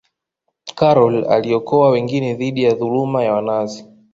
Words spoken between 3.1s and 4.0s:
ya wanazi